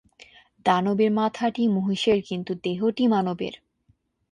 দানবের 0.65 1.11
মাথাটি 1.11 1.63
মহিষের 1.67 2.19
কিন্তু 2.21 2.51
দেহটি 2.63 3.03
মানবের। 3.07 3.53